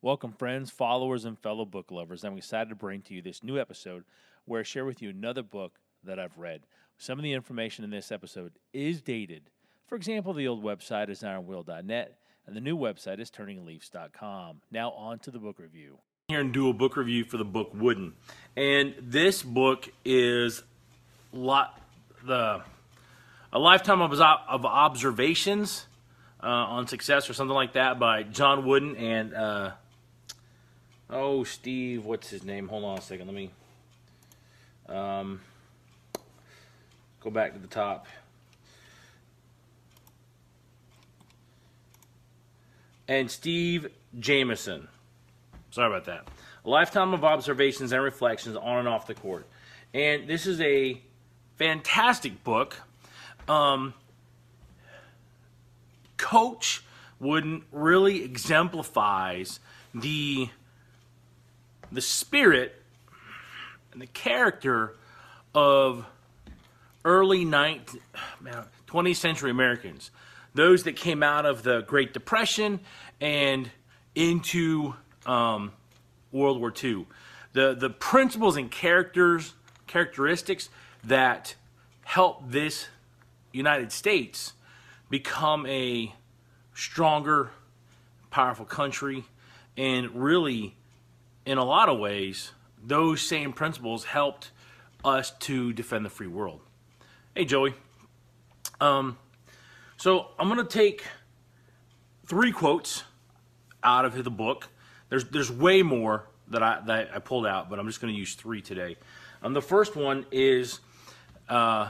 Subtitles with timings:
[0.00, 2.22] Welcome, friends, followers, and fellow book lovers.
[2.22, 4.04] I'm excited to bring to you this new episode
[4.44, 6.60] where I share with you another book that I've read.
[6.98, 9.50] Some of the information in this episode is dated.
[9.88, 12.16] For example, the old website is ironwill.net
[12.46, 14.60] and the new website is turningleafs.com.
[14.70, 15.98] Now, on to the book review.
[16.28, 18.12] Here and do a book review for the book Wooden.
[18.56, 20.62] And this book is
[21.32, 21.82] lot
[22.24, 22.62] the
[23.52, 25.88] a lifetime of, of observations
[26.40, 29.72] uh, on success or something like that by John Wooden and uh,
[31.10, 32.68] oh Steve, what's his name?
[32.68, 33.50] Hold on a second, let me
[34.88, 35.40] um,
[37.20, 38.06] go back to the top.
[43.06, 44.88] And Steve Jamison.
[45.70, 46.28] Sorry about that.
[46.64, 49.46] A lifetime of observations and reflections on and off the court.
[49.94, 51.00] And this is a
[51.56, 52.76] fantastic book.
[53.48, 53.94] Um,
[56.18, 56.84] Coach
[57.18, 59.60] Wooden really exemplifies
[59.94, 60.50] the
[61.92, 62.80] the spirit
[63.92, 64.94] and the character
[65.54, 66.04] of
[67.04, 67.98] early 19th,
[68.86, 70.10] 20th century Americans,
[70.54, 72.80] those that came out of the Great Depression
[73.20, 73.70] and
[74.14, 74.94] into
[75.26, 75.72] um,
[76.32, 77.06] World War II.
[77.52, 79.54] The the principles and characters
[79.86, 80.68] characteristics
[81.04, 81.54] that
[82.04, 82.88] help this
[83.52, 84.52] United States
[85.10, 86.14] become a
[86.74, 87.50] stronger,
[88.30, 89.24] powerful country,
[89.76, 90.76] and really,
[91.48, 92.52] in a lot of ways,
[92.84, 94.50] those same principles helped
[95.02, 96.60] us to defend the free world.
[97.34, 97.72] Hey, Joey.
[98.82, 99.16] Um,
[99.96, 101.04] so I'm going to take
[102.26, 103.02] three quotes
[103.82, 104.68] out of the book.
[105.08, 108.18] There's there's way more that I that I pulled out, but I'm just going to
[108.18, 108.96] use three today.
[109.42, 110.80] Um, the first one is
[111.48, 111.88] uh,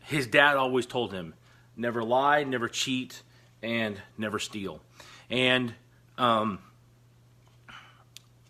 [0.00, 1.32] his dad always told him,
[1.74, 3.22] never lie, never cheat,
[3.62, 4.82] and never steal.
[5.30, 5.72] And
[6.18, 6.58] um,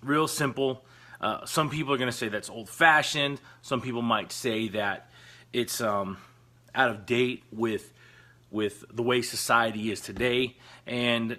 [0.03, 0.85] real simple.
[1.21, 3.41] Uh, some people are going to say that's old fashioned.
[3.63, 5.11] Some people might say that
[5.53, 6.17] it's um,
[6.75, 7.93] out of date with
[8.51, 10.57] with the way society is today.
[10.87, 11.39] And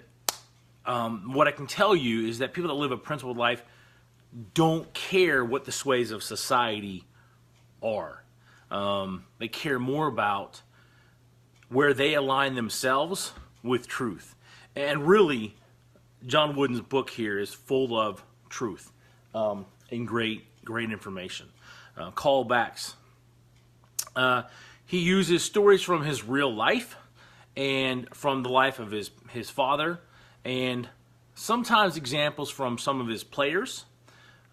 [0.86, 3.62] um, what I can tell you is that people that live a principled life
[4.54, 7.04] don't care what the sways of society
[7.82, 8.24] are.
[8.70, 10.62] Um, they care more about
[11.68, 13.32] where they align themselves
[13.62, 14.34] with truth.
[14.74, 15.54] And really,
[16.26, 18.92] John Wooden's book here is full of truth
[19.34, 21.48] um, and great, great information.
[21.96, 22.94] Uh, callbacks.
[24.14, 24.42] Uh,
[24.86, 26.96] he uses stories from his real life
[27.56, 29.98] and from the life of his, his father,
[30.44, 30.88] and
[31.34, 33.84] sometimes examples from some of his players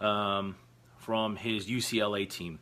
[0.02, 0.56] um,
[0.98, 2.60] from his UCLA team.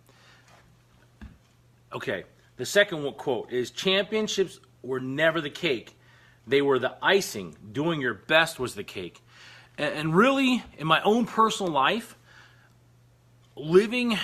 [1.93, 2.23] Okay,
[2.57, 5.95] the second one quote is championships were never the cake.
[6.45, 7.55] They were the icing.
[7.71, 9.21] Doing your best was the cake.
[9.77, 12.15] And, really, in my own personal life,
[13.55, 14.17] living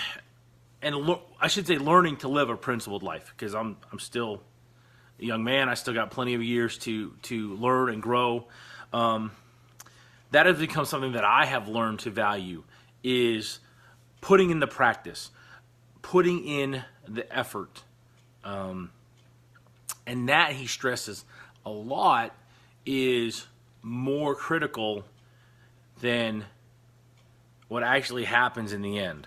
[0.82, 4.42] and I should say learning to live a principled life because I'm I'm still
[5.20, 5.70] a young man.
[5.70, 8.48] I still got plenty of years to to learn and grow.
[8.92, 9.32] Um,
[10.32, 12.64] that has become something that I have learned to value
[13.04, 13.60] is
[14.20, 15.32] putting in the practice,
[16.02, 17.84] putting in the effort.
[18.44, 18.92] Um,
[20.06, 21.24] and that he stresses
[21.66, 22.36] a lot
[22.86, 23.48] is
[23.82, 25.06] more critical
[26.04, 26.44] than
[27.70, 29.26] what actually happens in the end.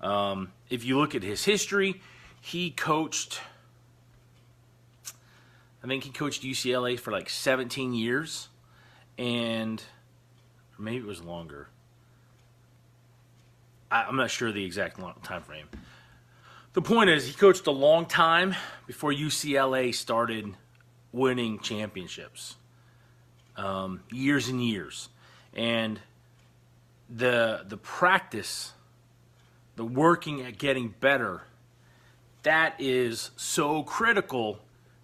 [0.00, 2.00] Um, if you look at his history,
[2.40, 3.40] he coached,
[5.82, 8.48] I think he coached UCLA for like 17 years,
[9.18, 9.82] and
[10.78, 11.66] maybe it was longer.
[13.90, 15.66] I, am not sure the exact time frame.
[16.72, 18.54] The point is, he coached a long time
[18.86, 20.54] before UCLA started
[21.10, 22.54] winning championships,
[23.56, 25.08] um, years and years,
[25.52, 25.98] and
[27.14, 28.72] the the practice,
[29.76, 31.42] the working at getting better,
[32.42, 34.60] that is so critical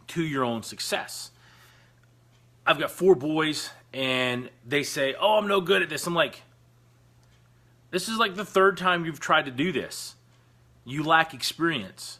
[0.08, 1.30] to your own success.
[2.66, 6.42] I've got four boys, and they say, "Oh, I'm no good at this." I'm like,
[7.90, 10.14] "This is like the third time you've tried to do this."
[10.84, 12.18] You lack experience.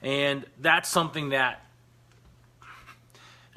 [0.00, 1.64] And that's something that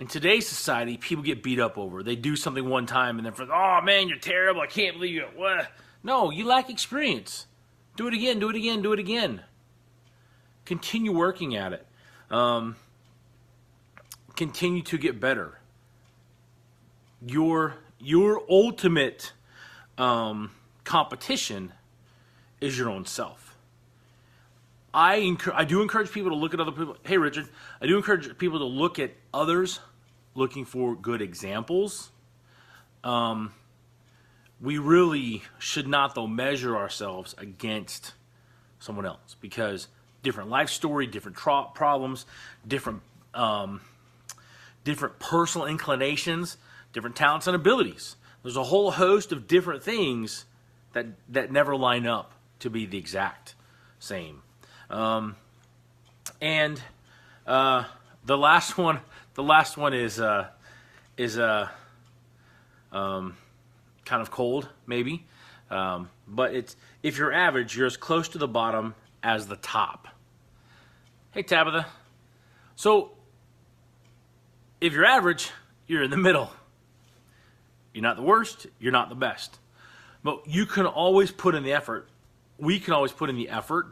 [0.02, 2.02] in today's society, people get beat up over.
[2.02, 4.60] They do something one time and then for, oh man, you're terrible.
[4.60, 5.28] I can't believe you.
[5.36, 5.68] What?
[6.04, 7.46] No, you lack experience.
[7.96, 9.44] Do it again, do it again, do it again.
[10.66, 11.86] Continue working at it.
[12.32, 12.78] Um,
[14.36, 15.60] continue to get better.
[17.24, 19.34] Your your ultimate
[20.00, 20.50] um,
[20.84, 21.74] competition
[22.60, 23.56] is your own self.
[24.96, 26.98] I I do encourage people to look at other people.
[27.04, 27.50] Hey, Richard,
[27.80, 29.80] I do encourage people to look at others,
[30.36, 32.12] looking for good examples.
[33.04, 33.54] Um,
[34.62, 38.14] we really should not, though, measure ourselves against
[38.80, 39.88] someone else because
[40.24, 42.26] different life story, different tro- problems,
[42.68, 43.02] different
[43.34, 43.82] um,
[44.84, 46.58] different personal inclinations,
[46.94, 48.16] different talents and abilities.
[48.44, 50.46] There's a whole host of different things
[50.94, 53.56] that that never line up to be the exact
[54.00, 54.42] same.
[54.90, 55.36] Um,
[56.42, 56.82] and
[57.48, 57.86] uh,
[58.26, 59.00] the last one,
[59.34, 60.48] the last one is uh,
[61.18, 61.70] is uh,
[62.92, 63.38] um,
[64.06, 65.26] kind of cold, maybe.
[65.70, 70.08] Um, but it's if you're average, you're as close to the bottom as the top.
[71.32, 71.88] Hey Tabitha.
[72.76, 73.12] So
[74.82, 75.52] if you're average,
[75.88, 76.52] you're in the middle.
[77.94, 79.60] You're not the worst, you're not the best.
[80.24, 82.10] But you can always put in the effort.
[82.58, 83.88] We can always put in the effort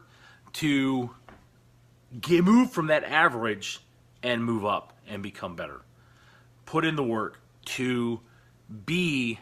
[0.53, 1.09] to
[2.19, 3.79] get move from that average
[4.23, 5.81] and move up and become better.
[6.65, 8.19] Put in the work to
[8.85, 9.39] be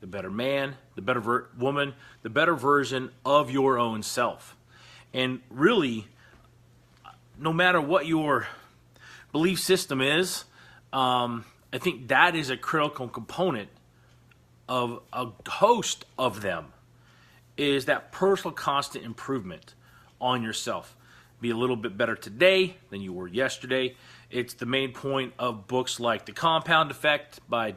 [0.00, 4.56] the better man, the better ver- woman, the better version of your own self.
[5.12, 6.06] And really,
[7.38, 8.46] no matter what your
[9.32, 10.44] belief system is,
[10.92, 13.68] um, I think that is a critical component
[14.68, 16.66] of a host of them
[17.56, 19.74] is that personal constant improvement
[20.20, 20.96] on yourself.
[21.44, 23.96] Be a little bit better today than you were yesterday.
[24.30, 27.74] It's the main point of books like The Compound Effect by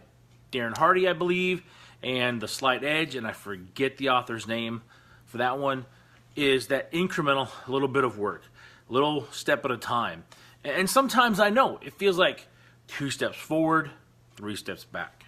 [0.54, 1.64] Darren Hardy, I believe,
[2.02, 4.84] and The Slight Edge, and I forget the author's name
[5.26, 5.86] for that one,
[6.34, 8.44] is that incremental little bit of work,
[8.88, 10.24] little step at a time.
[10.64, 12.48] And sometimes I know it feels like
[12.88, 13.92] two steps forward,
[14.38, 15.26] three steps back.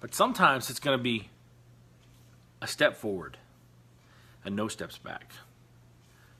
[0.00, 1.28] But sometimes it's going to be
[2.62, 3.36] a step forward
[4.42, 5.32] and no steps back.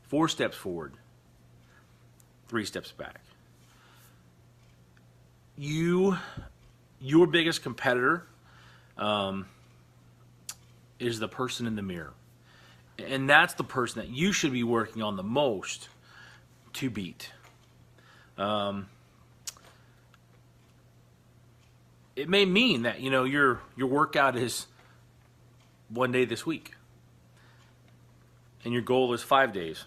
[0.09, 0.95] Four steps forward,
[2.49, 3.21] three steps back.
[5.59, 6.17] You,
[7.01, 8.27] your biggest competitor,
[8.99, 9.47] um,
[10.99, 12.13] is the person in the mirror.
[12.99, 15.89] And that's the person that you should be working on the most
[16.75, 17.31] to beat.
[18.39, 18.89] Um,
[22.15, 24.67] it may mean that you know your your workout is
[25.89, 26.75] one day this week
[28.65, 29.85] and your goal is 5 days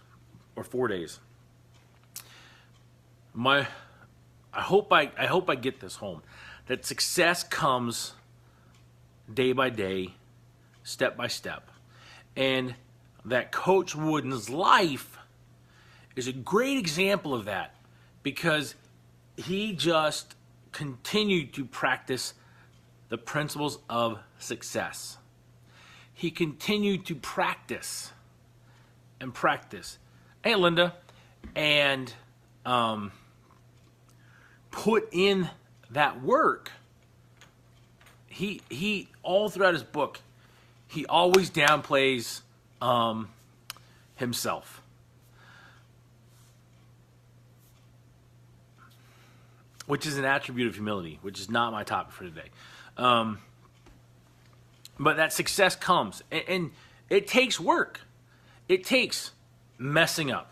[0.55, 1.19] or 4 days
[3.33, 3.67] my
[4.53, 6.21] I hope I I hope I get this home
[6.67, 8.13] that success comes
[9.31, 10.15] day by day
[10.83, 11.69] step by step
[12.35, 12.75] and
[13.25, 15.17] that coach Wooden's life
[16.15, 17.75] is a great example of that
[18.23, 18.75] because
[19.37, 20.35] he just
[20.71, 22.33] continued to practice
[23.09, 25.17] the principles of success.
[26.13, 28.11] He continued to practice
[29.19, 29.97] and practice.
[30.43, 30.95] Hey, Linda,
[31.53, 32.13] and
[32.65, 33.11] um,
[34.71, 35.49] put in
[35.91, 36.71] that work.
[38.27, 40.21] He he all throughout his book,
[40.87, 42.41] he always downplays
[42.81, 43.29] um,
[44.15, 44.81] himself.
[49.89, 52.47] which is an attribute of humility, which is not my topic for today.
[52.95, 53.39] Um,
[54.99, 56.71] but that success comes, and, and
[57.09, 58.01] it takes work.
[58.67, 59.31] It takes
[59.79, 60.51] messing up,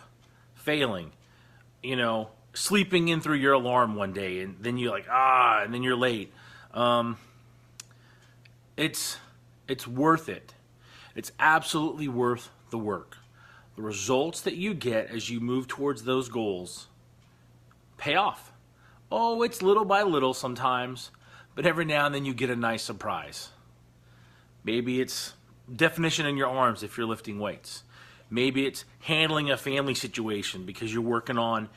[0.56, 1.12] failing,
[1.84, 5.74] you know, sleeping in through your alarm one day, and then you're like, ah, and
[5.74, 6.34] then you're late.
[6.74, 7.18] Um,
[8.76, 9.18] it's
[9.68, 10.54] it's worth it.
[11.16, 13.18] It's absolutely worth the work.
[13.76, 16.88] The results that you get as you move towards those goals
[17.98, 18.52] pay off.
[19.12, 21.12] Oh, it's little by little sometimes,
[21.56, 23.50] but every now and then you get a nice surprise.
[24.64, 25.34] Maybe it's
[25.74, 27.84] definition in your arms if you're lifting weights.
[28.30, 31.70] Maybe it's handling a family situation because you're working on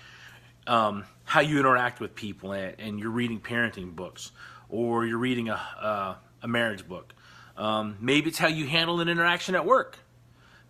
[0.67, 4.31] um, how you interact with people and, and, you're reading parenting books
[4.69, 7.15] or you're reading a, a, a marriage book.
[7.57, 9.99] Um, maybe it's how you handle an interaction at work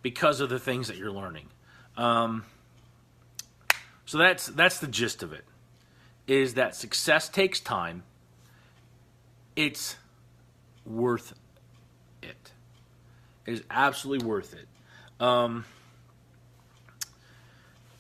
[0.03, 1.49] because of the things that you're learning.
[1.97, 2.45] Um,
[4.07, 5.45] so that's that's the gist of it
[6.27, 8.03] is that success takes time.
[9.57, 9.97] It's
[10.87, 11.35] worth
[12.23, 12.53] it.
[13.47, 14.67] It is absolutely worth it.
[15.21, 15.67] Um,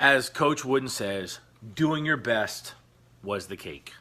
[0.01, 1.41] as Coach Wooden says,
[1.75, 2.75] doing your best
[3.23, 3.93] was the cake.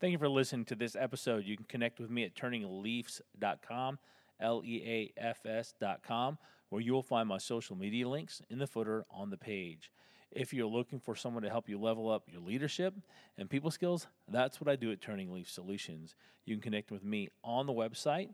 [0.00, 1.44] Thank you for listening to this episode.
[1.44, 3.98] You can connect with me at turningleafs.com,
[4.40, 6.38] L E A F S.com,
[6.70, 9.90] where you will find my social media links in the footer on the page.
[10.30, 12.94] If you're looking for someone to help you level up your leadership
[13.38, 16.14] and people skills, that's what I do at Turning Leaf Solutions.
[16.44, 18.30] You can connect with me on the website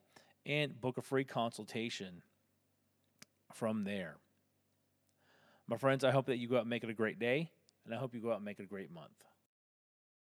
[0.47, 2.23] and book a free consultation
[3.55, 4.17] from there.
[5.69, 7.51] My friends, I hope that you go out and make it a great day,
[7.85, 9.25] and I hope you go out and make it a great month.